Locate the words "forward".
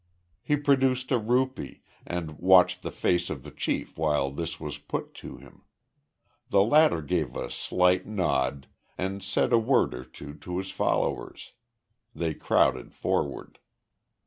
12.95-13.59